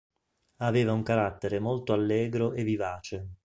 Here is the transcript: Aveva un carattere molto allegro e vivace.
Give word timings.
Aveva 0.61 0.93
un 0.93 1.03
carattere 1.03 1.59
molto 1.59 1.93
allegro 1.93 2.53
e 2.53 2.63
vivace. 2.63 3.27